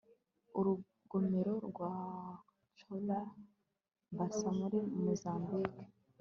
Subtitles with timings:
[0.59, 1.91] urugomero rwa
[2.77, 3.19] cahora
[4.15, 5.81] bassa muri mozambike